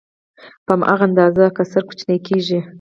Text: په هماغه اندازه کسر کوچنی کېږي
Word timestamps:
په 0.65 0.71
هماغه 0.77 1.03
اندازه 1.07 1.43
کسر 1.57 1.81
کوچنی 1.87 2.17
کېږي 2.27 2.59